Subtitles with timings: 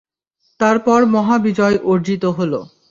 [0.59, 2.53] তারপর মহা বিজয় অর্জিত হল।